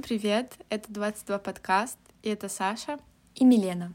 [0.00, 0.56] Всем привет!
[0.70, 2.98] Это 22 подкаст, и это Саша
[3.34, 3.92] и Милена.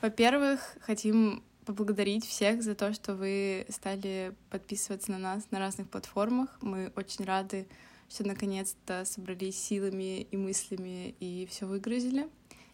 [0.00, 6.56] Во-первых, хотим поблагодарить всех за то, что вы стали подписываться на нас на разных платформах.
[6.62, 7.68] Мы очень рады,
[8.08, 12.26] что наконец-то собрались силами и мыслями и все выгрузили.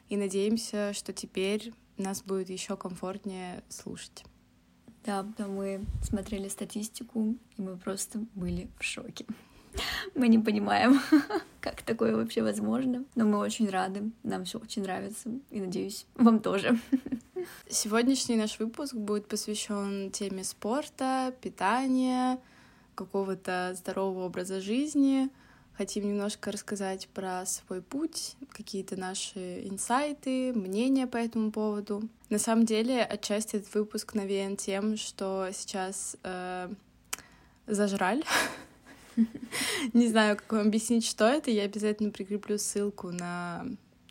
[0.09, 4.23] И надеемся, что теперь нас будет еще комфортнее слушать.
[5.05, 9.27] Да, да, мы смотрели статистику, и мы просто были в шоке.
[10.15, 11.01] Мы не понимаем,
[11.61, 16.41] как такое вообще возможно, но мы очень рады, нам все очень нравится, и надеюсь, вам
[16.41, 16.79] тоже.
[17.69, 22.39] Сегодняшний наш выпуск будет посвящен теме спорта, питания,
[22.95, 25.31] какого-то здорового образа жизни.
[25.73, 32.03] Хотим немножко рассказать про свой путь, какие-то наши инсайты, мнения по этому поводу.
[32.29, 36.71] На самом деле, отчасти этот выпуск навеян тем, что сейчас э,
[37.67, 38.23] зажраль.
[39.93, 41.51] Не знаю, как вам объяснить, что это.
[41.51, 43.65] Я обязательно прикреплю ссылку на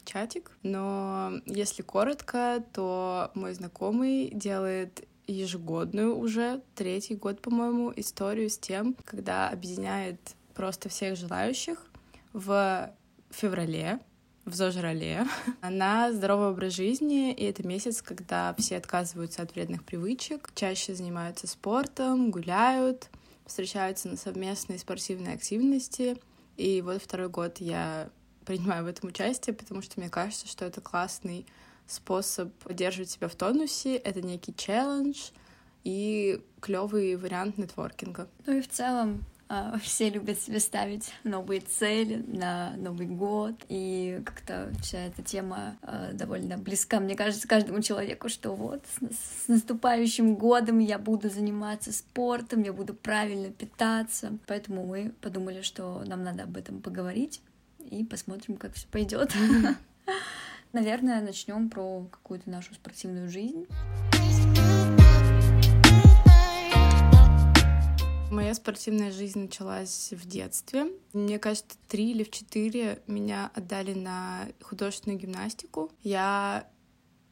[0.05, 0.51] чатик.
[0.63, 8.95] Но если коротко, то мой знакомый делает ежегодную уже, третий год, по-моему, историю с тем,
[9.05, 10.19] когда объединяет
[10.55, 11.85] просто всех желающих
[12.33, 12.91] в
[13.29, 13.99] феврале,
[14.45, 15.25] в Зожрале,
[15.61, 21.47] на здоровый образ жизни, и это месяц, когда все отказываются от вредных привычек, чаще занимаются
[21.47, 23.09] спортом, гуляют,
[23.49, 26.17] встречаются на совместные спортивные активности.
[26.55, 28.09] И вот второй год я
[28.45, 31.45] принимаю в этом участие, потому что мне кажется, что это классный
[31.87, 35.31] способ поддерживать себя в тонусе, это некий челлендж
[35.83, 38.29] и клевый вариант нетворкинга.
[38.45, 39.25] Ну и в целом
[39.81, 46.11] все любят себе ставить новые цели на Новый год, и как-то вся эта тема а,
[46.13, 52.63] довольно близка, мне кажется, каждому человеку, что вот с наступающим годом я буду заниматься спортом,
[52.63, 57.41] я буду правильно питаться, поэтому мы подумали, что нам надо об этом поговорить,
[57.89, 59.33] и посмотрим, как все пойдет.
[60.73, 63.65] Наверное, начнем про какую-то нашу спортивную жизнь.
[68.31, 70.85] Моя спортивная жизнь началась в детстве.
[71.13, 75.91] Мне кажется, три или в четыре меня отдали на художественную гимнастику.
[76.03, 76.67] Я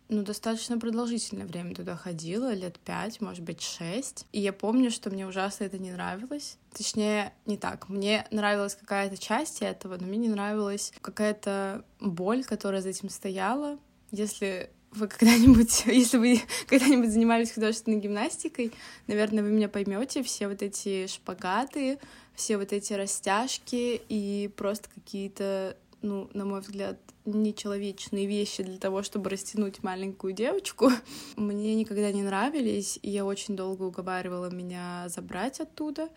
[0.09, 4.25] ну, достаточно продолжительное время туда ходила, лет пять, может быть, шесть.
[4.31, 6.57] И я помню, что мне ужасно это не нравилось.
[6.75, 7.89] Точнее, не так.
[7.89, 13.77] Мне нравилась какая-то часть этого, но мне не нравилась какая-то боль, которая за этим стояла.
[14.09, 18.71] Если вы когда-нибудь, если вы когда-нибудь занимались художественной гимнастикой,
[19.07, 21.99] наверное, вы меня поймете, все вот эти шпагаты,
[22.35, 29.03] все вот эти растяжки и просто какие-то, ну, на мой взгляд, нечеловечные вещи для того,
[29.03, 30.91] чтобы растянуть маленькую девочку,
[31.35, 36.09] мне никогда не нравились, и я очень долго уговаривала меня забрать оттуда.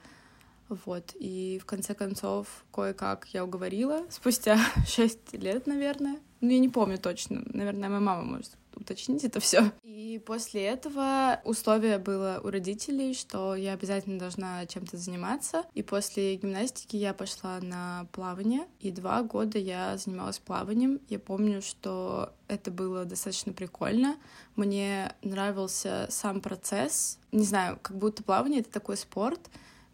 [0.71, 6.19] Вот, и в конце концов, кое-как я уговорила, спустя шесть лет, наверное.
[6.41, 9.73] Ну, я не помню точно, наверное, моя мама может уточнить это все.
[9.83, 15.65] И после этого условие было у родителей, что я обязательно должна чем-то заниматься.
[15.75, 21.01] И после гимнастики я пошла на плавание, и два года я занималась плаванием.
[21.09, 24.17] Я помню, что это было достаточно прикольно.
[24.57, 27.19] Мне нравился сам процесс.
[27.33, 29.41] Не знаю, как будто плавание— это такой спорт,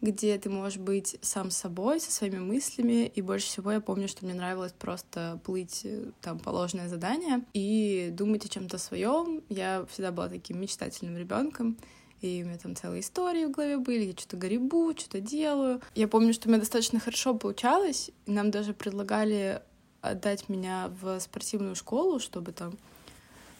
[0.01, 4.25] где ты можешь быть сам собой, со своими мыслями, и больше всего я помню, что
[4.25, 9.41] мне нравилось просто плыть э, там положенное задание и думать о чем-то своем.
[9.49, 11.77] Я всегда была таким мечтательным ребенком,
[12.21, 15.81] и у меня там целые истории в голове были, я что-то гребу, что-то делаю.
[15.95, 19.61] Я помню, что у меня достаточно хорошо получалось, нам даже предлагали
[20.01, 22.77] отдать меня в спортивную школу, чтобы там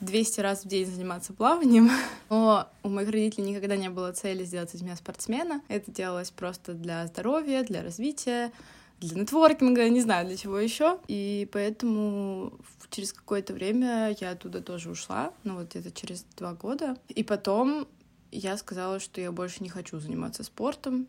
[0.02, 1.90] 200 раз в день заниматься плаванием.
[2.30, 5.62] Но у моих родителей никогда не было цели сделать из меня спортсмена.
[5.68, 8.52] Это делалось просто для здоровья, для развития,
[9.00, 11.00] для нетворкинга, не знаю для чего еще.
[11.07, 12.53] И поэтому
[12.90, 16.97] через какое-то время я оттуда тоже ушла, ну вот где-то через два года.
[17.09, 17.88] И потом
[18.31, 21.07] я сказала, что я больше не хочу заниматься спортом,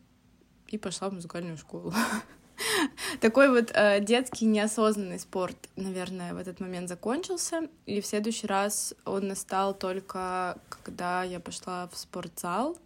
[0.69, 1.93] и пошла в музыкальную школу.
[3.21, 7.69] Такой вот э, детский неосознанный спорт, наверное, в этот момент закончился.
[7.87, 12.77] И в следующий раз он настал только, когда я пошла в спортзал.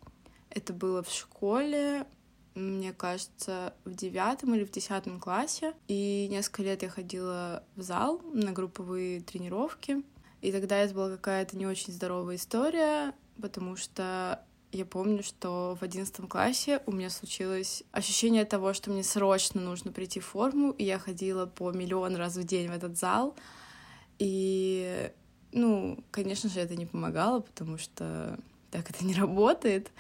[0.51, 2.07] Это было в школе,
[2.55, 5.75] мне кажется, в девятом или в десятом классе.
[5.89, 10.03] И несколько лет я ходила в зал на групповые тренировки.
[10.43, 15.85] И тогда это была какая-то не очень здоровая история, потому что я помню, что в
[15.85, 20.85] одиннадцатом классе у меня случилось ощущение того, что мне срочно нужно прийти в форму, и
[20.85, 23.37] я ходила по миллион раз в день в этот зал.
[24.19, 25.11] И,
[25.53, 28.39] ну, конечно же, это не помогало, потому что
[28.71, 29.93] так это не работает.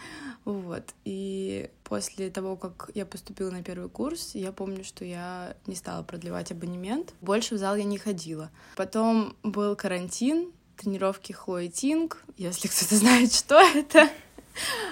[0.45, 0.95] Вот.
[1.05, 6.03] И после того, как я поступила на первый курс, я помню, что я не стала
[6.03, 7.15] продлевать абонемент.
[7.21, 8.51] Больше в зал я не ходила.
[8.77, 12.25] Потом был карантин, тренировки Хлои Тинг.
[12.39, 14.09] Если кто-то знает, что это,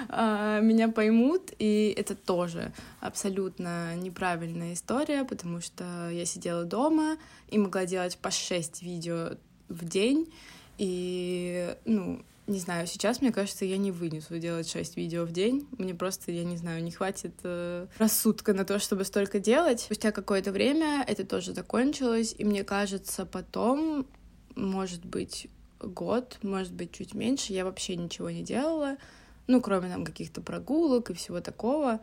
[0.08, 7.16] меня поймут, и это тоже абсолютно неправильная история, потому что я сидела дома
[7.48, 9.36] и могла делать по 6 видео
[9.68, 10.32] в день,
[10.78, 15.68] и, ну, не знаю, сейчас, мне кажется, я не вынесу делать 6 видео в день.
[15.78, 19.80] Мне просто, я не знаю, не хватит э, рассудка на то, чтобы столько делать.
[19.80, 24.06] Спустя какое-то время это тоже закончилось, и мне кажется, потом,
[24.56, 25.46] может быть,
[25.80, 28.96] год, может быть, чуть меньше, я вообще ничего не делала,
[29.50, 32.00] ну, кроме там каких-то прогулок и всего такого.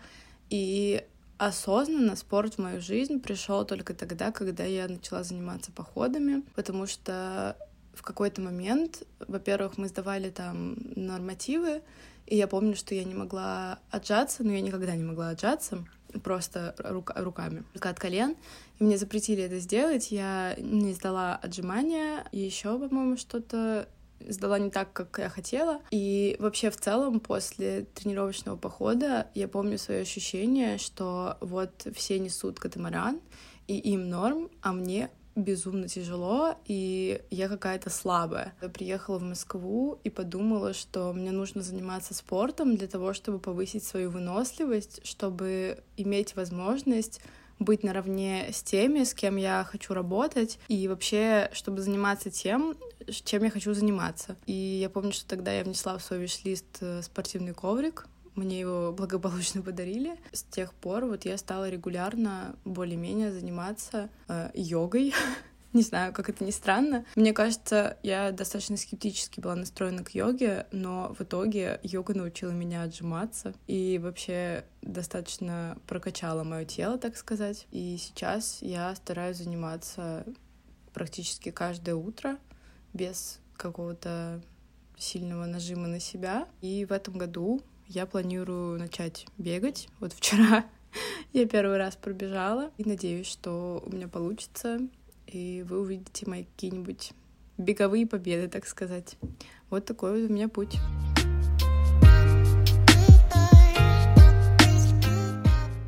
[0.49, 1.03] И
[1.37, 7.55] осознанно спорт в мою жизнь пришел только тогда, когда я начала заниматься походами, потому что
[7.93, 11.81] в какой-то момент, во-первых, мы сдавали там нормативы,
[12.25, 15.85] и я помню, что я не могла отжаться, но я никогда не могла отжаться,
[16.23, 18.35] просто рука, руками, только от колен.
[18.79, 23.87] И мне запретили это сделать, я не сдала отжимания, и еще, по-моему, что-то
[24.19, 25.81] сдала не так, как я хотела.
[25.91, 32.59] И вообще в целом после тренировочного похода я помню свое ощущение, что вот все несут
[32.59, 33.19] катамаран,
[33.67, 38.55] и им норм, а мне безумно тяжело, и я какая-то слабая.
[38.61, 43.83] Я приехала в Москву и подумала, что мне нужно заниматься спортом для того, чтобы повысить
[43.83, 47.21] свою выносливость, чтобы иметь возможность
[47.59, 52.75] быть наравне с теми, с кем я хочу работать, и вообще, чтобы заниматься тем,
[53.23, 54.35] чем я хочу заниматься.
[54.45, 58.07] И я помню, что тогда я внесла в свой виш-лист э, спортивный коврик,
[58.37, 60.15] мне его благополучно подарили.
[60.31, 65.13] С тех пор вот я стала регулярно более-менее заниматься э, йогой.
[65.73, 67.05] Не знаю, как это ни странно.
[67.15, 72.83] Мне кажется, я достаточно скептически была настроена к йоге, но в итоге йога научила меня
[72.83, 77.67] отжиматься и вообще достаточно прокачала мое тело, так сказать.
[77.71, 80.25] И сейчас я стараюсь заниматься
[80.93, 82.37] практически каждое утро
[82.93, 84.41] без какого-то
[84.97, 86.47] сильного нажима на себя.
[86.61, 89.89] И в этом году я планирую начать бегать.
[89.99, 90.65] Вот вчера
[91.33, 94.79] я первый раз пробежала и надеюсь, что у меня получится,
[95.25, 97.11] и вы увидите мои какие-нибудь
[97.57, 99.17] беговые победы, так сказать.
[99.69, 100.77] Вот такой вот у меня путь.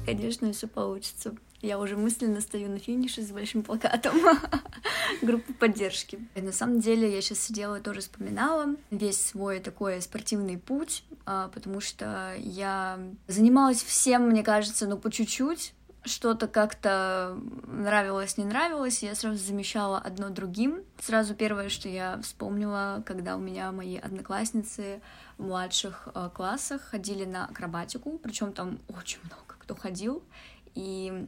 [0.05, 1.35] Конечно, все получится.
[1.61, 4.15] Я уже мысленно стою на финише с большим плакатом
[5.25, 6.19] группы поддержки.
[6.35, 11.03] И на самом деле я сейчас сидела и тоже вспоминала весь свой такой спортивный путь,
[11.25, 15.73] а, потому что я занималась всем, мне кажется, ну по чуть-чуть,
[16.05, 17.37] что-то как-то
[17.67, 20.83] нравилось, не нравилось, я сразу замещала одно другим.
[20.99, 25.01] Сразу первое, что я вспомнила, когда у меня мои одноклассницы
[25.37, 30.23] в младших э, классах ходили на акробатику, причем там очень много кто ходил,
[30.73, 31.27] и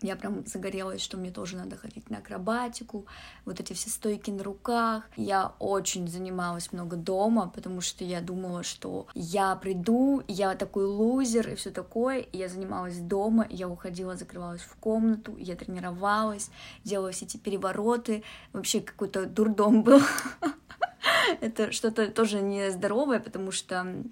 [0.00, 3.06] я прям загорелась, что мне тоже надо ходить на акробатику,
[3.44, 5.04] вот эти все стойки на руках.
[5.16, 11.48] Я очень занималась много дома, потому что я думала, что я приду, я такой лузер
[11.48, 12.26] и все такое.
[12.32, 16.50] Я занималась дома, я уходила, закрывалась в комнату, я тренировалась,
[16.84, 18.22] делала все эти перевороты.
[18.52, 20.00] Вообще какой-то дурдом был.
[21.40, 24.04] Это что-то тоже нездоровое, потому что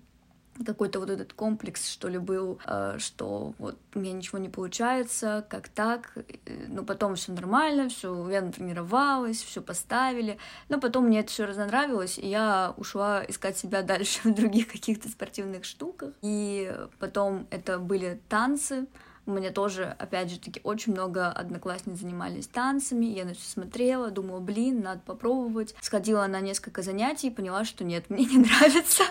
[0.64, 5.44] какой-то вот этот комплекс, что ли, был, э, что вот у меня ничего не получается,
[5.48, 11.20] как так, э, но потом все нормально, все, я натренировалась, все поставили, но потом мне
[11.20, 16.74] это все разнравилось, и я ушла искать себя дальше в других каких-то спортивных штуках, и
[16.98, 18.86] потом это были танцы,
[19.26, 24.12] у меня тоже, опять же таки, очень много одноклассниц занимались танцами, я на все смотрела,
[24.12, 25.74] думала, блин, надо попробовать.
[25.80, 29.02] Сходила на несколько занятий, поняла, что нет, мне не нравится.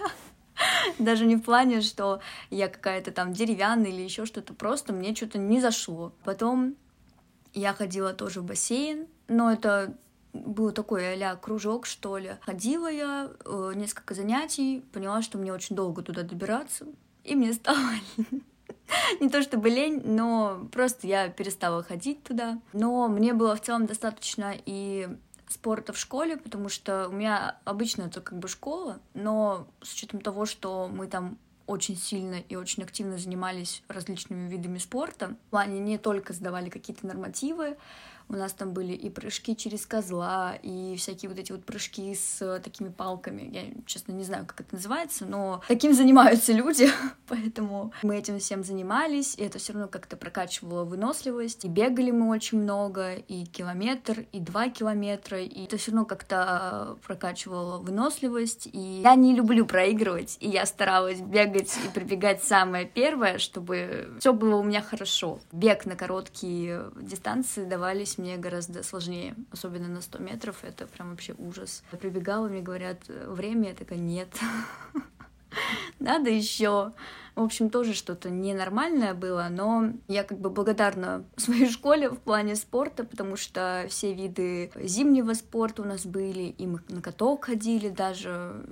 [1.00, 5.38] Даже не в плане, что я какая-то там деревянная или еще что-то, просто мне что-то
[5.38, 6.14] не зашло.
[6.24, 6.76] Потом
[7.54, 9.96] я ходила тоже в бассейн, но это
[10.34, 12.38] был такой а кружок, что ли.
[12.42, 16.86] Ходила я э, несколько занятий, поняла, что мне очень долго туда добираться,
[17.24, 17.80] и мне стало
[19.20, 22.60] не то чтобы лень, но просто я перестала ходить туда.
[22.74, 25.10] Но мне было в целом достаточно и
[25.48, 30.22] спорта в школе, потому что у меня обычно это как бы школа, но с учетом
[30.22, 31.38] того, что мы там
[31.68, 35.36] очень сильно и очень активно занимались различными видами спорта.
[35.48, 37.78] В плане не только сдавали какие-то нормативы,
[38.28, 42.60] У нас там были и прыжки через козла, и всякие вот эти вот прыжки с
[42.64, 43.50] такими палками.
[43.52, 46.90] Я, честно, не знаю, как это называется, но таким занимаются люди,
[47.28, 51.66] поэтому мы этим всем занимались, и это все равно как-то прокачивало выносливость.
[51.66, 56.98] И бегали мы очень много, и километр, и два километра, и это все равно как-то
[57.06, 58.68] прокачивало выносливость.
[58.72, 64.34] И я не люблю проигрывать, и я старалась бегать и прибегать самое первое, чтобы все
[64.34, 65.40] было у меня хорошо.
[65.52, 71.34] Бег на короткие дистанции давались мне гораздо сложнее, особенно на 100 метров, это прям вообще
[71.38, 71.84] ужас.
[71.92, 74.30] Я прибегала, мне говорят, время, я такая, нет,
[76.00, 76.94] надо еще.
[77.36, 82.56] В общем, тоже что-то ненормальное было, но я как бы благодарна своей школе в плане
[82.56, 87.90] спорта, потому что все виды зимнего спорта у нас были, и мы на каток ходили
[87.90, 88.66] даже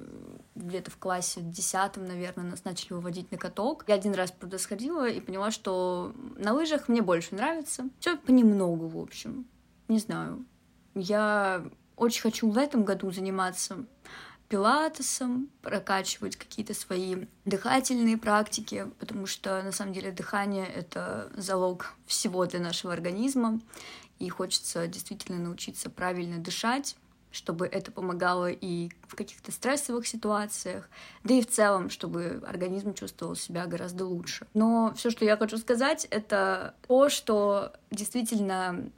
[0.56, 3.84] где-то в классе десятом, наверное, нас начали выводить на каток.
[3.88, 7.90] Я один раз, правда, сходила и поняла, что на лыжах мне больше нравится.
[8.00, 9.46] Все понемногу, в общем.
[9.90, 10.46] Не знаю.
[10.96, 11.66] Я
[11.98, 13.86] очень хочу в этом году заниматься
[14.54, 22.46] пилатесом, прокачивать какие-то свои дыхательные практики, потому что на самом деле дыхание— это залог всего
[22.46, 23.60] для нашего организма,
[24.20, 26.96] и хочется действительно научиться правильно дышать,
[27.32, 30.88] чтобы это помогало и в каких-то стрессовых ситуациях,
[31.24, 34.46] да и в целом, чтобы организм чувствовал себя гораздо лучше.
[34.54, 38.92] Но все, что я хочу сказать, это то, что действительно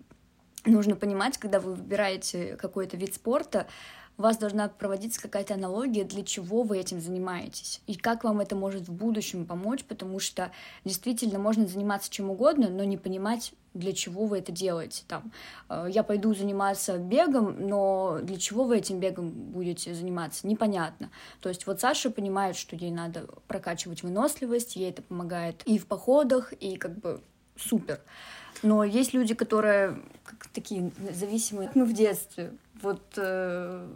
[0.65, 3.67] нужно понимать, когда вы выбираете какой-то вид спорта,
[4.17, 8.55] у вас должна проводиться какая-то аналогия, для чего вы этим занимаетесь, и как вам это
[8.55, 10.51] может в будущем помочь, потому что
[10.83, 15.03] действительно можно заниматься чем угодно, но не понимать, для чего вы это делаете.
[15.07, 15.31] Там,
[15.69, 21.11] э, я пойду заниматься бегом, но для чего вы этим бегом будете заниматься, непонятно.
[21.41, 25.87] То есть вот Саша понимает, что ей надо прокачивать выносливость, ей это помогает и в
[25.87, 27.21] походах, и как бы
[27.57, 28.01] супер.
[28.63, 32.53] Но есть люди, которые как такие зависимые, мы в детстве.
[32.85, 33.87] Вот э,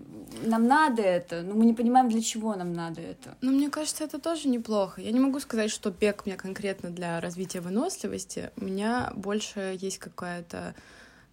[0.41, 3.38] нам надо это, но мы не понимаем, для чего нам надо это.
[3.41, 5.00] Ну, мне кажется, это тоже неплохо.
[5.00, 8.50] Я не могу сказать, что бег мне конкретно для развития выносливости.
[8.58, 10.74] У меня больше есть какая-то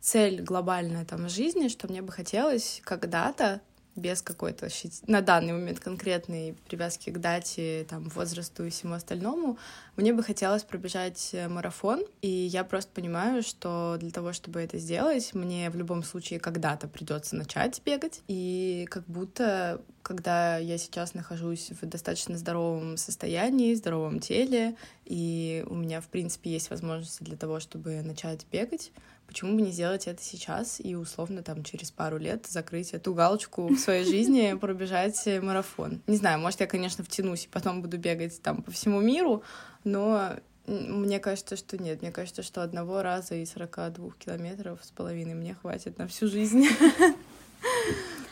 [0.01, 3.63] цель глобальная там в жизни, что мне бы хотелось когда-то
[3.97, 4.69] без какой-то
[5.07, 9.59] на данный момент конкретной привязки к дате, там, возрасту и всему остальному,
[9.97, 14.79] мне бы хотелось пробежать э, марафон, и я просто понимаю, что для того, чтобы это
[14.79, 21.15] сделать, мне в любом случае когда-то придется начать бегать, и как будто когда я сейчас
[21.15, 27.37] нахожусь в достаточно здоровом состоянии, здоровом теле, и у меня, в принципе, есть возможности для
[27.37, 28.93] того, чтобы начать бегать,
[29.27, 33.69] почему бы не сделать это сейчас и условно там через пару лет закрыть эту галочку
[33.69, 36.01] в своей жизни, пробежать марафон.
[36.07, 39.43] Не знаю, может, я, конечно, втянусь и потом буду бегать там по всему миру,
[39.85, 42.03] но мне кажется, что нет.
[42.03, 46.67] Мне кажется, что одного раза и 42 километров с половиной мне хватит на всю жизнь.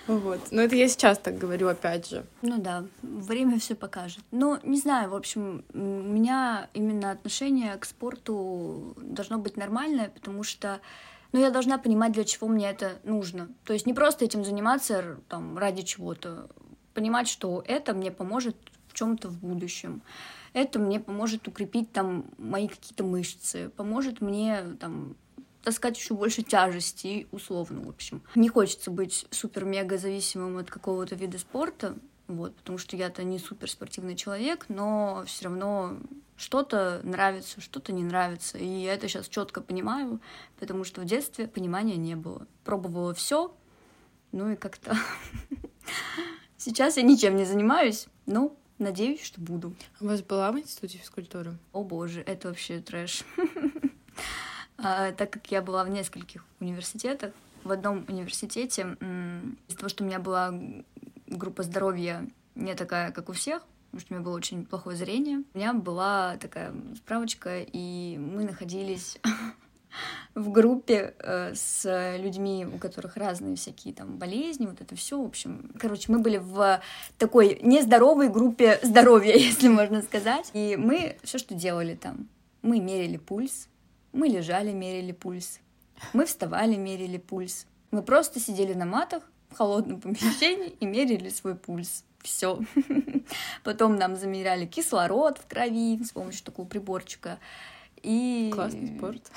[0.07, 0.41] Вот.
[0.51, 2.25] Но это я сейчас так говорю, опять же.
[2.43, 4.23] Ну да, время все покажет.
[4.31, 10.43] Ну, не знаю, в общем, у меня именно отношение к спорту должно быть нормальное, потому
[10.43, 10.81] что
[11.33, 13.49] ну, я должна понимать, для чего мне это нужно.
[13.65, 16.49] То есть не просто этим заниматься там, ради чего-то.
[16.93, 18.57] Понимать, что это мне поможет
[18.89, 20.03] в чем-то в будущем.
[20.53, 25.17] Это мне поможет укрепить там мои какие-то мышцы, поможет мне там
[25.65, 28.23] таскать еще больше тяжести, условно, в общем.
[28.35, 31.97] Не хочется быть супер-мега зависимым от какого-то вида спорта,
[32.29, 35.97] вот, потому что я-то не суперспортивный человек, но все равно
[36.37, 38.59] что-то нравится, что-то не нравится.
[38.59, 40.21] И я это сейчас четко понимаю,
[40.59, 42.47] потому что в детстве понимания не было.
[42.65, 43.55] Пробовала все,
[44.33, 44.97] ну и как-то
[46.57, 49.75] сейчас я ничем не занимаюсь, но надеюсь, что буду.
[50.01, 51.57] У вас была в институте физкультуры?
[51.73, 53.25] О боже, это вообще трэш.
[54.79, 58.97] А, так как я была в нескольких университетах, в одном университете,
[59.69, 60.55] из-за того, что у меня была
[61.27, 65.45] группа здоровья не такая, как у всех, потому что у меня было очень плохое зрение,
[65.55, 69.19] у меня была такая справочка, и мы находились
[70.35, 75.25] в группе э, с людьми, у которых разные всякие там болезни, вот это все, в
[75.25, 75.71] общем.
[75.79, 76.81] Короче, мы были в
[77.19, 80.51] такой нездоровой группе здоровья, если можно сказать.
[80.53, 82.29] И мы все, что делали там,
[82.63, 83.69] мы мерили пульс,
[84.15, 85.61] мы лежали, мерили пульс.
[86.13, 87.67] Мы вставали, мерили пульс.
[87.91, 92.05] Мы просто сидели на матах в холодном помещении и мерили свой пульс.
[92.21, 92.61] Все.
[93.65, 97.39] Потом нам замеряли кислород в крови с помощью такого приборчика.
[98.03, 98.51] И...
[98.55, 99.31] Классный спорт.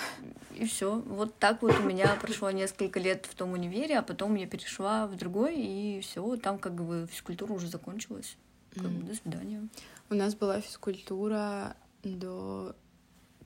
[0.55, 0.99] И все.
[0.99, 5.07] Вот так вот у меня прошло несколько лет в том универе, а потом я перешла
[5.07, 8.37] в другой, и все, там как бы физкультура уже закончилась.
[8.73, 8.89] Как mm.
[8.89, 9.67] бы до свидания.
[10.09, 12.75] У нас была физкультура до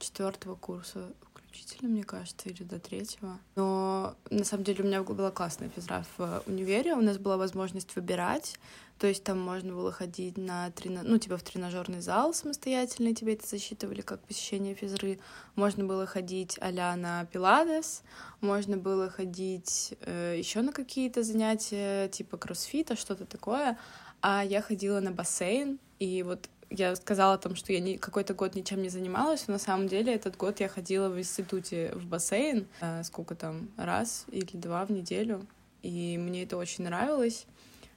[0.02, 1.12] четвертого курса
[1.52, 3.38] учителя, мне кажется, или до третьего.
[3.56, 7.96] Но на самом деле у меня была классная физра в универе, у нас была возможность
[7.96, 8.58] выбирать,
[8.98, 11.02] то есть там можно было ходить на трена...
[11.04, 15.20] ну, типа в тренажерный зал самостоятельно, тебе это засчитывали как посещение физры.
[15.56, 18.04] Можно было ходить а на пиладес,
[18.42, 23.78] можно было ходить э, еще на какие-то занятия, типа кроссфита, что-то такое.
[24.22, 28.56] А я ходила на бассейн, и вот я сказала там, что я не, какой-то год
[28.56, 32.68] ничем не занималась, но на самом деле этот год я ходила в институте в бассейн,
[32.80, 35.46] э, сколько там, раз или два в неделю,
[35.84, 37.46] и мне это очень нравилось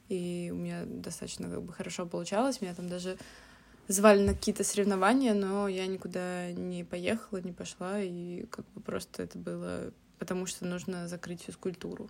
[0.08, 2.60] и у меня достаточно как бы хорошо получалось.
[2.60, 3.16] Меня там даже
[3.88, 9.22] звали на какие-то соревнования, но я никуда не поехала, не пошла, и как бы просто
[9.22, 12.08] это было потому что нужно закрыть физкультуру.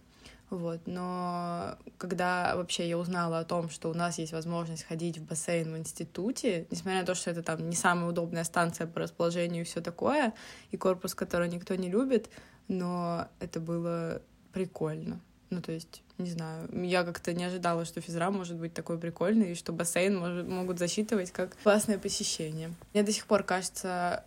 [0.51, 0.81] Вот.
[0.87, 5.73] Но когда вообще я узнала о том, что у нас есть возможность ходить в бассейн
[5.73, 9.65] в институте, несмотря на то, что это там не самая удобная станция по расположению и
[9.65, 10.33] все такое,
[10.71, 12.31] и корпус, который никто не любит,
[12.69, 14.23] но это было
[14.53, 15.21] прикольно.
[15.51, 19.53] Ну, то есть, не знаю, я как-то не ожидала, что физра может быть такой прикольный,
[19.53, 22.75] и что бассейн может, могут засчитывать как классное посещение.
[22.93, 24.25] Мне до сих пор кажется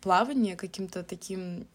[0.00, 1.66] плавание каким-то таким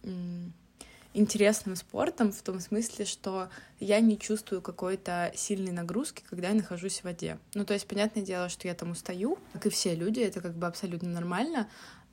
[1.15, 7.00] интересным спортом в том смысле, что я не чувствую какой-то сильной нагрузки, когда я нахожусь
[7.00, 7.39] в воде.
[7.53, 10.53] Ну, то есть, понятное дело, что я там устаю, как и все люди, это как
[10.53, 11.67] бы абсолютно нормально,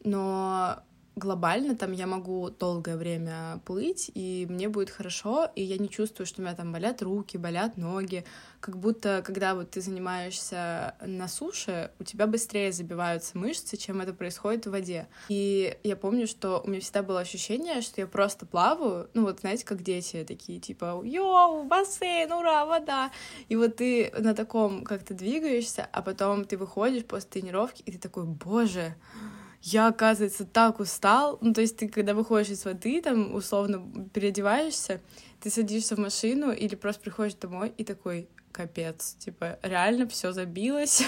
[0.04, 0.82] но
[1.16, 6.26] глобально там я могу долгое время плыть, и мне будет хорошо, и я не чувствую,
[6.26, 8.25] что у меня там болят руки, болят ноги.
[8.61, 14.14] Как будто, когда вот ты занимаешься на суше, у тебя быстрее забиваются мышцы, чем это
[14.14, 15.09] происходит в воде.
[15.28, 19.40] И я помню, что у меня всегда было ощущение, что я просто плаваю, ну вот
[19.40, 23.11] знаете, как дети такие, типа, йоу, бассейн, ура, вода.
[23.49, 27.99] И вот ты на таком как-то двигаешься, а потом ты выходишь после тренировки, и ты
[27.99, 28.95] такой, боже,
[29.62, 31.38] я, оказывается, так устал.
[31.40, 35.00] Ну, то есть ты, когда выходишь из воды, там, условно, переодеваешься,
[35.40, 39.16] ты садишься в машину или просто приходишь домой и такой, капец.
[39.18, 41.02] Типа, реально все забилось.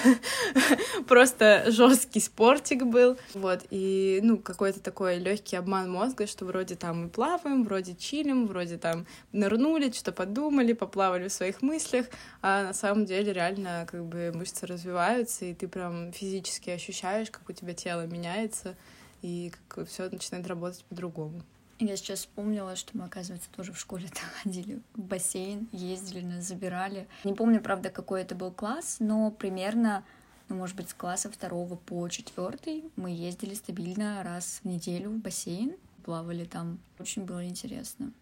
[1.08, 3.16] Просто жесткий спортик был.
[3.34, 8.46] Вот, и, ну, какой-то такой легкий обман мозга, что вроде там мы плаваем, вроде чилим,
[8.46, 12.06] вроде там нырнули, что подумали, поплавали в своих мыслях,
[12.42, 17.48] а на самом деле реально как бы мышцы развиваются, и ты прям физически ощущаешь, как
[17.48, 18.76] у тебя тело меняется,
[19.22, 21.42] и как все начинает работать по-другому.
[21.80, 24.08] Я сейчас вспомнила, что мы, оказывается, тоже в школе
[24.42, 27.08] ходили в бассейн, ездили, нас забирали.
[27.24, 30.04] Не помню, правда, какой это был класс, но примерно,
[30.48, 35.18] ну, может быть, с класса второго по четвертый мы ездили стабильно раз в неделю в
[35.18, 36.78] бассейн, плавали там.
[36.98, 38.12] Очень было интересно.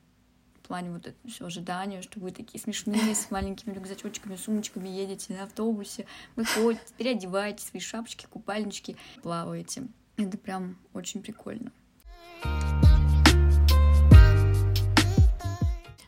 [0.54, 5.34] В плане вот это все ожидания, что вы такие смешные, с маленькими рюкзачочками, сумочками едете
[5.34, 9.88] на автобусе, выходите, переодеваетесь, свои шапочки, купальнички, плаваете.
[10.16, 11.72] Это прям очень прикольно.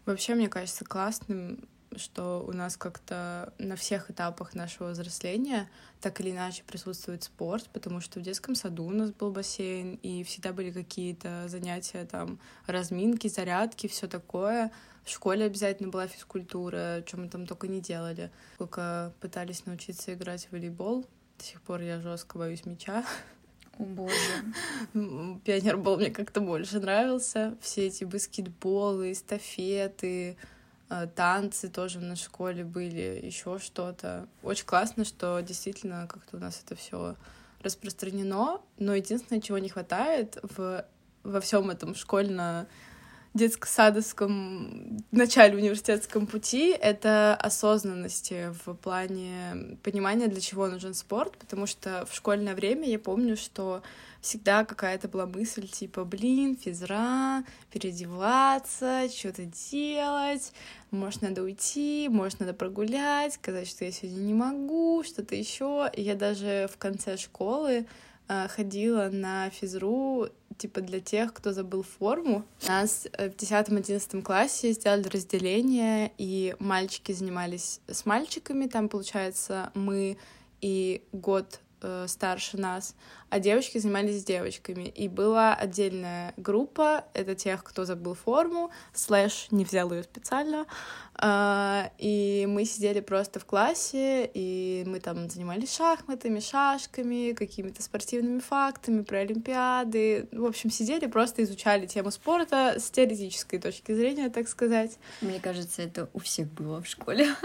[0.06, 6.30] Вообще, мне кажется классным, что у нас как-то на всех этапах нашего взросления так или
[6.30, 10.70] иначе присутствует спорт, потому что в детском саду у нас был бассейн, и всегда были
[10.70, 14.70] какие-то занятия, там, разминки, зарядки, все такое.
[15.04, 18.30] В школе обязательно была физкультура, чем мы там только не делали.
[18.58, 21.06] Только пытались научиться играть в волейбол.
[21.38, 23.04] До сих пор я жестко боюсь мяча.
[23.78, 24.14] О боже.
[25.44, 27.56] Пионербол мне как-то больше нравился.
[27.60, 30.36] Все эти баскетболы, эстафеты,
[30.90, 34.28] э, танцы тоже в нашей школе были, еще что-то.
[34.42, 37.16] Очень классно, что действительно как-то у нас это все
[37.62, 40.84] распространено, но единственное, чего не хватает в,
[41.22, 42.66] во всем этом школьно
[43.34, 52.06] детско-садовском начале университетском пути— это осознанности в плане понимания, для чего нужен спорт, потому что
[52.08, 53.82] в школьное время я помню, что
[54.20, 60.52] всегда какая-то была мысль типа, блин, физра, переодеваться, что-то делать,
[60.92, 65.90] может, надо уйти, может, надо прогулять, сказать, что я сегодня не могу, что-то еще.
[65.94, 67.86] Я даже в конце школы
[68.28, 72.44] э, ходила на физру типа для тех, кто забыл форму.
[72.62, 79.70] У нас э, в 10-11 классе сделали разделение, и мальчики занимались с мальчиками, там, получается,
[79.74, 80.16] мы
[80.60, 82.94] и год э, старше нас,
[83.34, 84.84] а девочки занимались с девочками.
[84.84, 90.66] И была отдельная группа, это тех, кто забыл форму, слэш не взял ее специально,
[91.16, 98.38] а, и мы сидели просто в классе, и мы там занимались шахматами, шашками, какими-то спортивными
[98.38, 100.28] фактами про Олимпиады.
[100.30, 104.96] В общем, сидели, просто изучали тему спорта с теоретической точки зрения, так сказать.
[105.20, 107.34] Мне кажется, это у всех было в школе.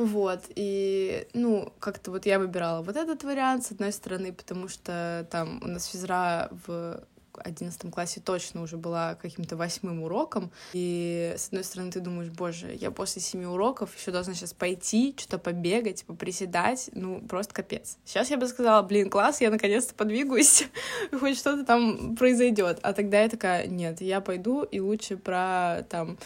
[0.00, 5.26] Вот, и, ну, как-то вот я выбирала вот этот вариант, с одной стороны, потому что
[5.30, 7.02] там у нас физра в
[7.44, 10.50] одиннадцатом классе точно уже была каким-то восьмым уроком.
[10.72, 15.14] И, с одной стороны, ты думаешь, боже, я после семи уроков еще должна сейчас пойти,
[15.18, 17.98] что-то побегать, поприседать, ну, просто капец.
[18.04, 20.68] Сейчас я бы сказала, блин, класс, я наконец-то подвигаюсь,
[21.18, 22.78] хоть что-то там произойдет.
[22.82, 26.18] А тогда я такая, нет, я пойду и лучше про, там,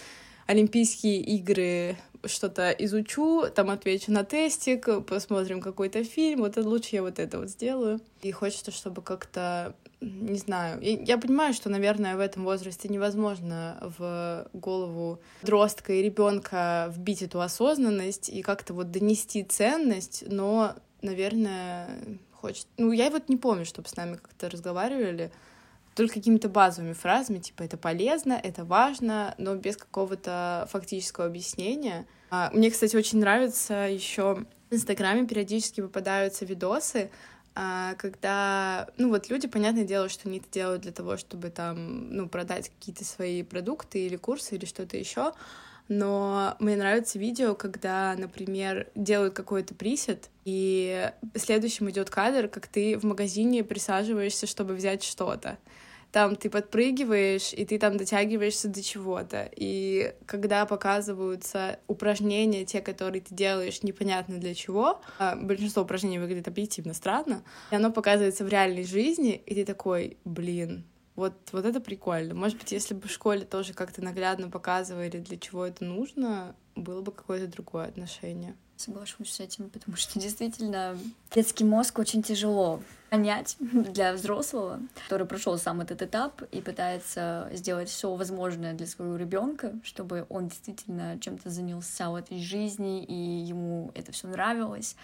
[0.47, 7.19] Олимпийские игры что-то изучу, там отвечу на тестик, посмотрим какой-то фильм, вот лучше я вот
[7.19, 8.01] это вот сделаю.
[8.23, 13.79] И хочется, чтобы как-то не знаю, я, я понимаю, что, наверное, в этом возрасте невозможно
[13.99, 21.89] в голову подростка и ребенка вбить эту осознанность и как-то вот донести ценность, но, наверное,
[22.33, 22.67] хочет.
[22.77, 25.33] Ну, я вот не помню, чтобы с нами как-то разговаривали
[25.95, 32.07] только какими-то базовыми фразами, типа это полезно, это важно, но без какого-то фактического объяснения.
[32.31, 37.11] А, мне, кстати, очень нравится еще в Инстаграме периодически попадаются видосы,
[37.55, 42.11] а, когда, ну вот люди, понятное дело, что они это делают для того, чтобы там,
[42.11, 45.33] ну, продать какие-то свои продукты или курсы или что-то еще,
[45.87, 52.99] но мне нравится видео, когда, например, делают какой-то присед, и следующим идет кадр, как ты
[52.99, 55.59] в магазине присаживаешься, чтобы взять что-то
[56.15, 59.51] там ты подпрыгиваешь, и ты там дотягиваешься до чего-то.
[59.57, 66.47] И когда показываются упражнения, те, которые ты делаешь непонятно для чего, а большинство упражнений выглядит
[66.47, 70.85] объективно странно, и оно показывается в реальной жизни, и ты такой, блин,
[71.17, 72.35] вот, вот это прикольно.
[72.35, 77.03] Может быть, если бы в школе тоже как-то наглядно показывали, для чего это нужно, было
[77.03, 78.57] бы какое-то другое отношение.
[78.77, 80.99] Соглашусь с этим, потому что действительно
[81.33, 87.89] детский мозг очень тяжело понять для взрослого, который прошел сам этот этап и пытается сделать
[87.89, 93.93] все возможное для своего ребенка, чтобы он действительно чем-то занялся в этой жизни и ему
[93.95, 94.97] это все нравилось.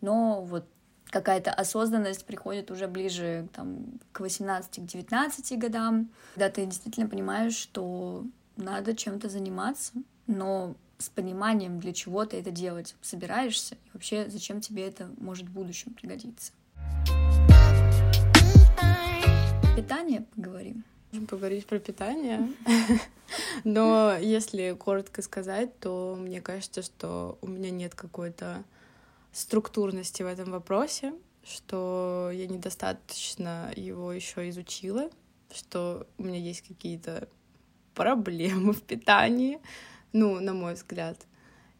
[0.00, 0.64] Но вот
[1.10, 8.24] какая-то осознанность приходит уже ближе там, к 18-19 годам, когда ты действительно понимаешь, что
[8.56, 9.92] надо чем-то заниматься,
[10.26, 15.46] но с пониманием, для чего ты это делать собираешься, и вообще зачем тебе это может
[15.46, 16.52] в будущем пригодиться.
[19.76, 20.84] Питание поговорим.
[21.12, 22.52] Можем поговорить про питание.
[23.64, 28.64] Но если коротко сказать, то мне кажется, что у меня нет какой-то
[29.38, 35.10] структурности в этом вопросе, что я недостаточно его еще изучила,
[35.52, 37.28] что у меня есть какие-то
[37.94, 39.60] проблемы в питании,
[40.12, 41.26] ну, на мой взгляд.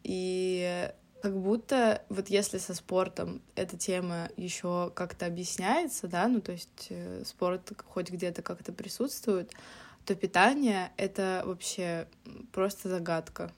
[0.02, 0.90] И
[1.22, 6.86] как будто вот если со спортом эта тема еще как-то объясняется, да, ну то есть
[6.90, 9.52] э, спорт хоть где-то как-то присутствует,
[10.04, 12.08] то питание— это вообще
[12.52, 13.52] просто загадка.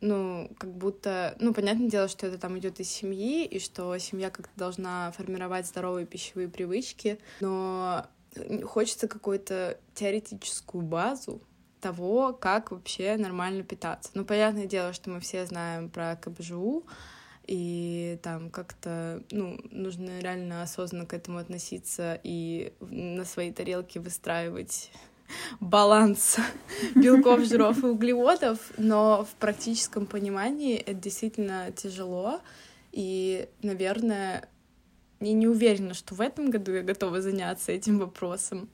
[0.00, 4.30] Ну, как будто, ну, понятное дело, что это там идет из семьи, и что семья
[4.30, 8.06] как-то должна формировать здоровые пищевые привычки, но
[8.64, 11.42] хочется какую-то теоретическую базу,
[11.80, 14.10] того, как вообще нормально питаться.
[14.14, 16.84] Ну, понятное дело, что мы все знаем про КБЖУ,
[17.46, 24.90] и там как-то, ну, нужно реально осознанно к этому относиться и на своей тарелке выстраивать
[25.60, 26.36] баланс
[26.94, 32.40] белков, жиров и углеводов, но в практическом понимании это действительно тяжело,
[32.92, 34.48] и, наверное,
[35.20, 38.68] я не уверена, что в этом году я готова заняться этим вопросом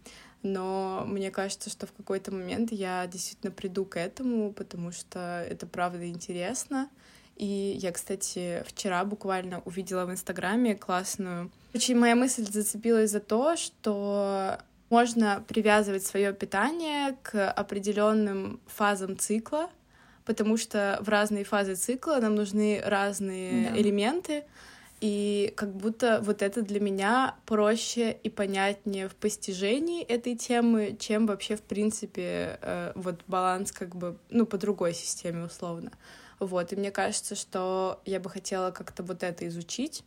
[0.44, 5.66] но мне кажется, что в какой-то момент я действительно приду к этому, потому что это
[5.66, 6.90] правда интересно.
[7.36, 11.50] И я, кстати, вчера буквально увидела в Инстаграме классную...
[11.74, 14.58] Очень моя мысль зацепилась за то, что
[14.90, 19.70] можно привязывать свое питание к определенным фазам цикла,
[20.24, 23.78] потому что в разные фазы цикла нам нужны разные да.
[23.78, 24.44] элементы,
[25.00, 31.26] и как будто вот это для меня проще и понятнее в постижении этой темы, чем
[31.26, 35.90] вообще, в принципе, э, вот баланс как бы, ну, по другой системе условно.
[36.40, 40.04] Вот, и мне кажется, что я бы хотела как-то вот это изучить,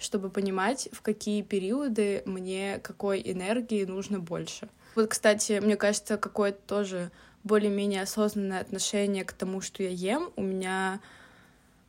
[0.00, 4.68] чтобы понимать, в какие периоды мне какой энергии нужно больше.
[4.96, 7.10] Вот, кстати, мне кажется, какое-то тоже
[7.44, 11.00] более-менее осознанное отношение к тому, что я ем, у меня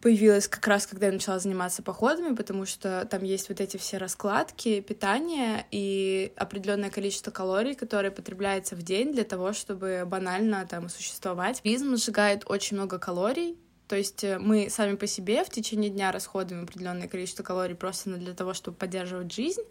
[0.01, 3.97] появилась как раз, когда я начала заниматься походами, потому что там есть вот эти все
[3.97, 10.89] раскладки питания и определенное количество калорий, которое потребляется в день для того, чтобы банально там
[10.89, 11.61] существовать.
[11.63, 13.57] Бизм сжигает очень много калорий,
[13.91, 18.11] то есть э, мы сами по себе в течение дня расходуем определенное количество калорий просто
[18.11, 19.63] для того, чтобы поддерживать жизнь.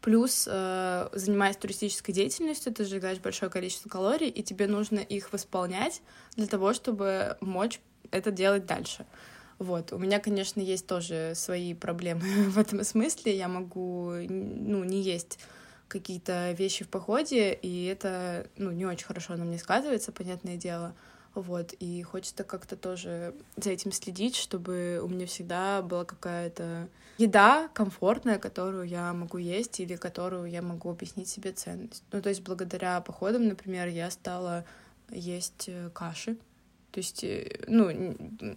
[0.00, 6.02] Плюс, э, занимаясь туристической деятельностью, ты сжигаешь большое количество калорий, и тебе нужно их восполнять
[6.36, 7.80] для того, чтобы мочь
[8.12, 9.06] это делать дальше.
[9.58, 13.36] Вот, у меня, конечно, есть тоже свои проблемы в этом смысле.
[13.36, 15.40] Я могу, ну, не есть
[15.88, 20.94] какие-то вещи в походе, и это, ну, не очень хорошо на мне сказывается, понятное дело.
[21.34, 27.68] Вот, и хочется как-то тоже за этим следить, чтобы у меня всегда была какая-то еда
[27.74, 32.04] комфортная, которую я могу есть или которую я могу объяснить себе ценность.
[32.12, 34.64] Ну, то есть благодаря походам, например, я стала
[35.10, 36.36] есть э, каши.
[36.92, 37.90] То есть, э, ну,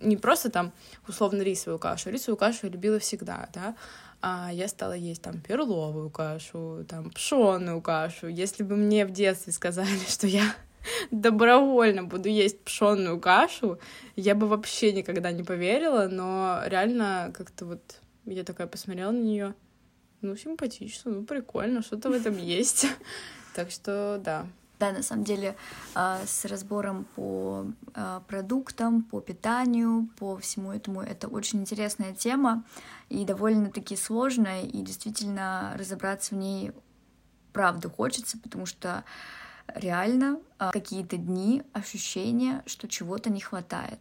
[0.02, 0.72] не просто там
[1.08, 2.12] условно рисовую кашу.
[2.12, 3.76] Рисовую кашу я любила всегда, да,
[4.22, 8.28] а я стала есть там перловую кашу, там пшеную кашу.
[8.28, 10.54] Если бы мне в детстве сказали, что я
[11.12, 13.80] добровольно буду есть пшенную кашу,
[14.16, 19.56] я бы вообще никогда не поверила, но реально как-то вот я такая посмотрела на нее,
[20.22, 22.88] ну, симпатично, ну, прикольно, что-то в этом есть.
[23.54, 24.46] Так что, да.
[24.80, 25.56] Да, на самом деле,
[25.96, 32.64] а, с разбором по а, продуктам, по питанию, по всему этому, это очень интересная тема
[33.10, 36.74] и довольно-таки сложная, и действительно разобраться в ней
[37.54, 39.04] правда хочется, потому что
[39.76, 44.00] реально а, какие-то дни ощущения, что чего-то не хватает.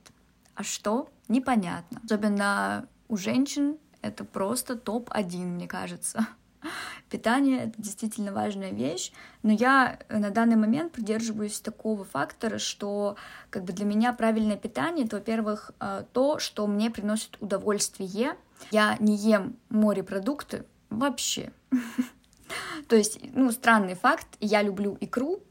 [0.55, 1.09] А что?
[1.29, 2.01] Непонятно.
[2.05, 6.27] Особенно у женщин это просто топ-1, мне кажется.
[7.11, 13.17] Питание— это действительно важная вещь, но я на данный момент придерживаюсь такого фактора, что
[13.51, 18.37] как бы для меня правильное питание— это, во-первых, а, то, что мне приносит удовольствие.
[18.71, 21.53] Я не ем морепродукты вообще.
[22.89, 25.43] То есть, ну, странный факт, я люблю икру,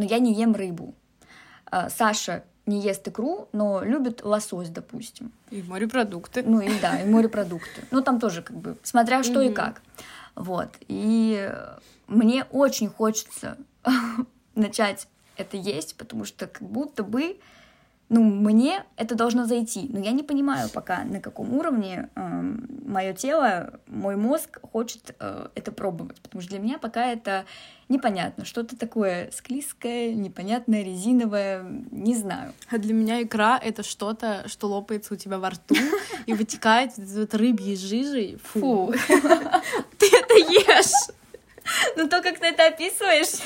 [0.00, 0.94] но я не ем рыбу.
[1.66, 5.30] А, Саша не ест икру, но любит лосось, допустим.
[5.50, 6.42] И морепродукты.
[6.42, 7.82] Ну и да, и морепродукты.
[7.90, 9.82] Ну там тоже как бы, смотря что и как.
[10.34, 10.70] Вот.
[10.88, 11.52] И
[12.06, 13.58] мне очень хочется
[14.54, 17.38] начать это есть, потому что как будто бы
[18.10, 22.42] ну, мне это должно зайти, но я не понимаю пока, на каком уровне э,
[22.84, 27.44] мое тело, мой мозг хочет э, это пробовать, потому что для меня пока это
[27.88, 32.52] непонятно, что-то такое склизкое, непонятное, резиновое, не знаю.
[32.68, 35.76] А для меня икра— это что-то, что лопается у тебя во рту
[36.26, 38.38] и вытекает из рыбьей жижи.
[38.42, 38.92] Фу.
[39.98, 41.14] Ты это ешь!
[41.96, 43.38] Ну, то, как ты это описываешь,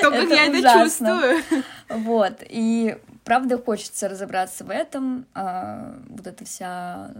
[0.00, 1.42] то, как я это чувствую.
[1.88, 2.96] Вот, и
[3.28, 5.26] Правда, хочется разобраться в этом.
[5.34, 7.12] А, вот эта вся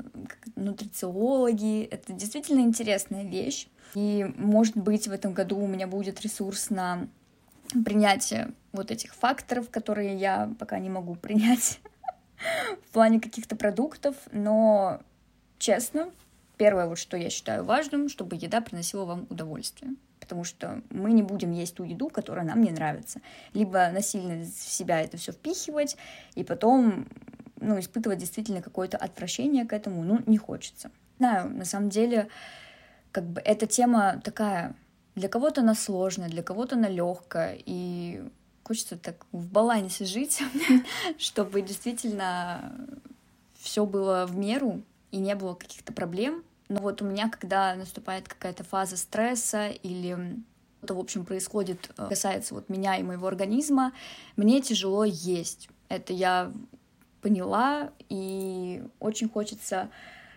[0.57, 3.69] нутрициологи, это действительно интересная вещь.
[3.95, 7.07] И, может быть, в этом году у меня будет ресурс на
[7.85, 11.79] принятие вот этих факторов, которые я пока не могу принять
[12.89, 15.03] в плане каких-то продуктов, но
[15.59, 16.09] честно,
[16.57, 19.93] первое, вот что я считаю важным, чтобы еда приносила вам удовольствие
[20.29, 23.23] потому что мы не будем есть ту еду, которая нам не нравится.
[23.55, 25.97] Либо насильно в себя это все впихивать,
[26.35, 27.09] и потом
[27.57, 30.91] ну, испытывать действительно какое-то отвращение к этому, ну, не хочется.
[31.17, 32.29] Знаю, на самом деле,
[33.11, 34.77] как бы эта тема такая,
[35.15, 38.23] для кого-то она сложная, для кого-то она легкая, и
[38.65, 40.43] хочется так в балансе жить,
[41.19, 42.71] чтобы действительно
[43.59, 48.29] все было в меру и не было каких-то проблем, но вот у меня, когда наступает
[48.29, 50.43] какая-то фаза стресса или
[50.85, 53.93] что, в общем, происходит, э, касается вот меня и моего организма,
[54.37, 55.69] мне тяжело есть.
[55.89, 56.53] Это я
[57.21, 59.91] поняла, и очень хочется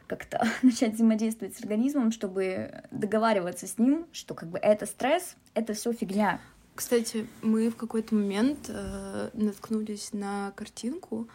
[0.08, 5.74] как-то начать взаимодействовать с организмом, чтобы договариваться с ним, что как бы это стресс, это
[5.74, 6.41] все фигня.
[6.76, 11.28] Кстати, мы в какой-то момент э, наткнулись на картинку,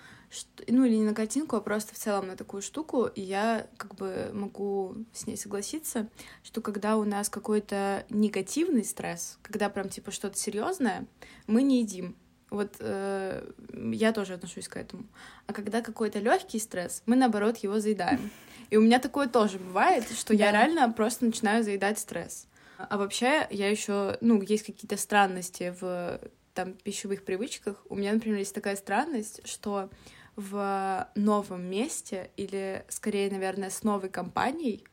[0.68, 3.94] ну или не на картинку, а просто в целом на такую штуку, и я как
[3.94, 6.08] бы могу с ней согласиться,
[6.42, 11.06] что когда у нас какой-то негативный стресс, когда прям типа что-то серьезное,
[11.46, 12.16] мы не едим.
[12.50, 15.06] Вот э, я тоже отношусь к этому.
[15.46, 18.30] А когда какой-то легкий стресс, мы наоборот его заедаем.
[18.70, 22.46] И у меня такое тоже бывает, что я реально просто начинаю заедать стресс.
[22.78, 26.20] А вообще я еще, ну, есть какие-то странности в
[26.56, 27.84] там пищевых привычках.
[27.88, 29.90] У меня, например, есть такая странность, что
[30.34, 34.84] в новом месте или, скорее, наверное, с новой компанией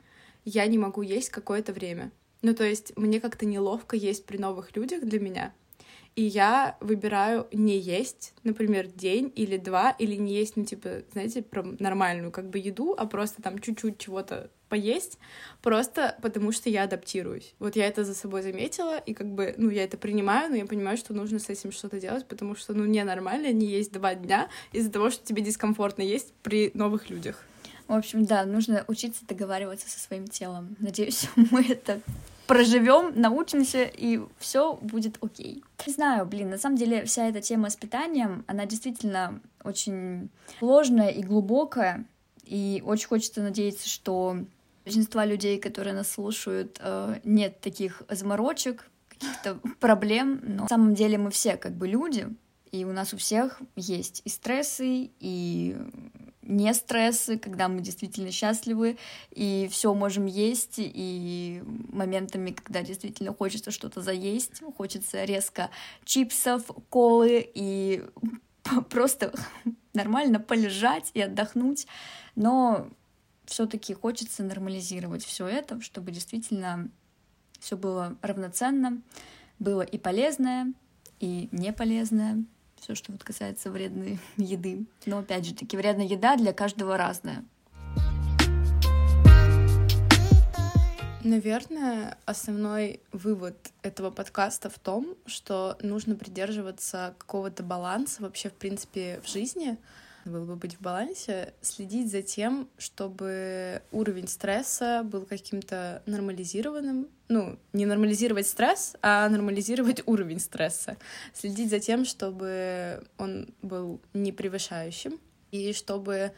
[0.46, 2.12] я не могу есть какое-то время.
[2.42, 5.54] Ну, то есть мне как-то неловко есть при новых людях для меня.
[6.16, 11.42] И я выбираю не есть, например, день или два, или не есть, ну, типа, знаете,
[11.42, 15.18] прям нормальную как бы еду, а просто там чуть-чуть чего-то поесть,
[15.62, 17.56] просто потому что я адаптируюсь.
[17.58, 20.66] Вот я это за собой заметила, и как бы, ну, я это принимаю, но я
[20.66, 24.50] понимаю, что нужно с этим что-то делать, потому что, ну, ненормально не есть два дня
[24.72, 27.44] из-за того, что тебе дискомфортно есть при новых людях.
[27.88, 30.76] В общем, да, нужно учиться договариваться со своим телом.
[30.80, 32.02] Надеюсь, мы это
[32.48, 35.64] проживем, научимся, и все будет окей.
[35.86, 40.30] Не знаю, блин, на самом деле вся эта тема с питанием, она действительно очень
[40.60, 42.06] сложная и глубокая,
[42.46, 44.38] и очень хочется надеяться, что
[44.86, 51.18] большинства людей, которые нас слушают, э, нет таких заморочек, каких-то проблем, но на самом деле
[51.18, 52.28] мы все как бы люди,
[52.72, 55.78] и у нас у всех есть и стрессы, и
[56.54, 58.98] не стрессы, когда мы действительно счастливы,
[59.32, 65.70] и все можем есть, и моментами, когда действительно хочется что-то заесть, хочется резко
[66.06, 68.04] чипсов, колы, и
[68.90, 69.34] просто
[69.94, 71.88] нормально полежать и отдохнуть,
[72.36, 72.88] но
[73.46, 76.90] все-таки хочется нормализировать все это, чтобы действительно
[77.60, 79.02] все было равноценно,
[79.60, 80.74] было и полезное,
[81.20, 82.44] и не полезное,
[82.84, 84.86] все, что вот касается вредной еды.
[85.06, 87.46] Но опять же таки, вредная еда для каждого разная.
[91.24, 99.22] Наверное, основной вывод этого подкаста в том, что нужно придерживаться какого-то баланса вообще, в принципе,
[99.24, 99.78] в жизни,
[100.26, 107.08] было бы быть в балансе, следить за тем, чтобы уровень стресса был каким-то нормализированным.
[107.30, 110.98] Ну, не нормализировать стресс, а нормализировать уровень стресса.
[111.34, 115.20] Следить за тем, чтобы он был не превышающим,
[115.52, 116.32] и чтобы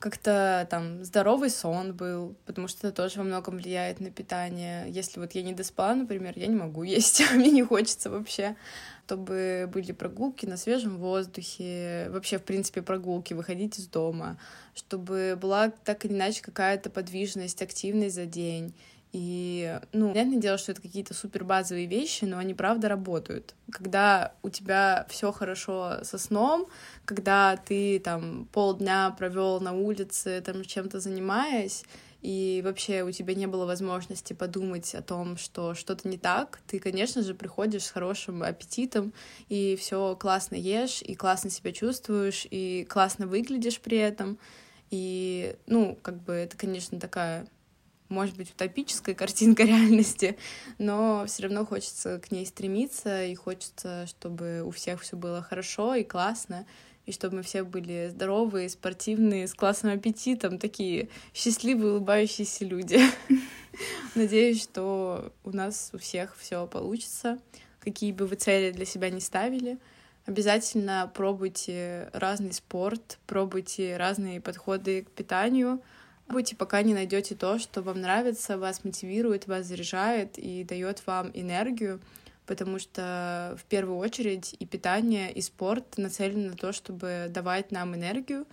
[0.00, 4.90] как-то там здоровый сон был, потому что это тоже во многом влияет на питание.
[4.90, 8.56] Если вот я не доспала, например, я не могу есть, мне не хочется вообще
[9.10, 14.38] чтобы были прогулки на свежем воздухе, вообще, в принципе, прогулки, выходить из дома,
[14.72, 18.72] чтобы была так или иначе какая-то подвижность, активность за день.
[19.12, 23.56] И, ну, понятное дело, что это какие-то супер базовые вещи, но они правда работают.
[23.72, 26.68] Когда у тебя все хорошо со сном,
[27.04, 31.82] когда ты там полдня провел на улице, там чем-то занимаясь,
[32.22, 36.78] и вообще у тебя не было возможности подумать о том, что что-то не так, ты,
[36.78, 39.12] конечно же, приходишь с хорошим аппетитом,
[39.48, 44.38] и все классно ешь, и классно себя чувствуешь, и классно выглядишь при этом.
[44.90, 47.46] И, ну, как бы это, конечно, такая
[48.10, 50.36] может быть, утопическая картинка реальности,
[50.78, 55.94] но все равно хочется к ней стремиться, и хочется, чтобы у всех все было хорошо
[55.94, 56.66] и классно,
[57.06, 63.00] и чтобы мы все были здоровые, спортивные, с классным аппетитом, такие счастливые, улыбающиеся люди.
[64.14, 67.38] Надеюсь, что у нас у всех все получится,
[67.80, 69.78] какие бы вы цели для себя не ставили.
[70.26, 75.82] Обязательно пробуйте разный спорт, пробуйте разные подходы к питанию,
[76.26, 81.30] пробуйте, пока не найдете то, что вам нравится, вас мотивирует, вас заряжает и дает вам
[81.34, 82.00] энергию
[82.46, 87.94] потому что в первую очередь и питание, и спорт нацелены на то, чтобы давать нам
[87.94, 88.46] энергию.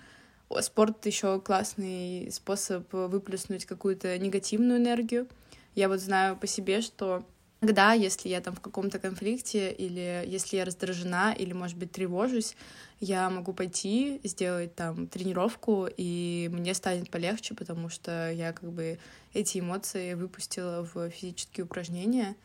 [0.61, 5.27] Спорт еще классный способ выплеснуть какую-то негативную энергию.
[5.75, 7.25] Я вот знаю по себе, что
[7.59, 12.55] когда, если я там в каком-то конфликте, или если я раздражена, или, может быть, тревожусь,
[12.99, 18.99] я могу пойти, сделать там тренировку, и мне станет полегче, потому что я как бы
[19.33, 22.35] эти эмоции выпустила в физические упражнения.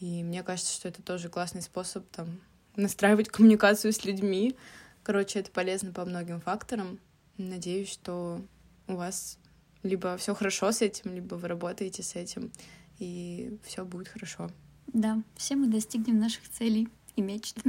[0.00, 2.40] И мне кажется, что это тоже классный способ там
[2.76, 4.56] настраивать коммуникацию с людьми.
[5.02, 7.00] Короче, это полезно по многим факторам.
[7.36, 8.40] Надеюсь, что
[8.86, 9.38] у вас
[9.82, 12.52] либо все хорошо с этим, либо вы работаете с этим,
[12.98, 14.50] и все будет хорошо.
[14.88, 17.56] Да, все мы достигнем наших целей и мечт.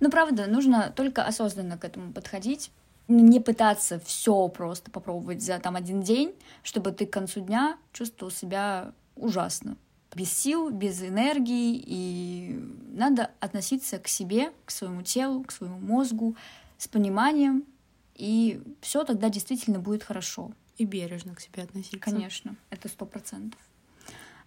[0.00, 2.70] Ну, правда, нужно только осознанно к этому подходить,
[3.08, 8.30] не пытаться все просто попробовать за там один день, чтобы ты к концу дня чувствовал
[8.30, 9.76] себя ужасно
[10.14, 12.58] без сил, без энергии, и
[12.92, 16.36] надо относиться к себе, к своему телу, к своему мозгу
[16.78, 17.64] с пониманием,
[18.14, 20.52] и все тогда действительно будет хорошо.
[20.76, 21.98] И бережно к себе относиться.
[21.98, 23.60] Конечно, это сто процентов.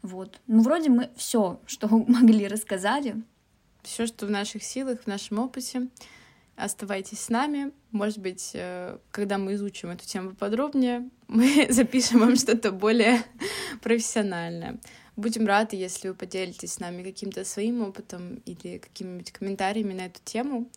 [0.01, 0.39] Вот.
[0.47, 3.21] Ну, вроде мы все, что могли, рассказали.
[3.83, 5.87] Все, что в наших силах, в нашем опыте.
[6.55, 7.71] Оставайтесь с нами.
[7.91, 13.23] Может быть, э, когда мы изучим эту тему подробнее, мы запишем вам что-то более
[13.81, 14.79] профессиональное.
[15.15, 20.19] Будем рады, если вы поделитесь с нами каким-то своим опытом или какими-нибудь комментариями на эту
[20.23, 20.69] тему.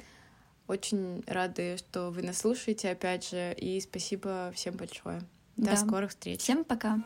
[0.66, 5.20] Очень рады, что вы нас слушаете, опять же, и спасибо всем большое.
[5.56, 5.76] До да.
[5.76, 6.40] скорых встреч.
[6.40, 7.04] Всем пока.